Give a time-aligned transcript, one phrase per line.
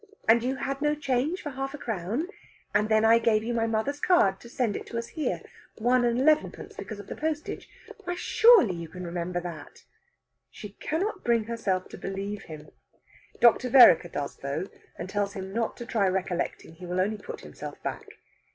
[0.27, 2.27] And you had no change for half a crown.
[2.73, 5.43] And then I gave you my mother's card to send it to us here.
[5.77, 7.69] One and elevenpence, because of the postage.
[8.05, 9.83] Why, surely you can remember that!"
[10.49, 12.69] She cannot bring herself to believe him.
[13.39, 13.69] Dr.
[13.69, 14.65] Vereker does, though,
[14.97, 18.07] and tells him not to try recollecting; he will only put himself back.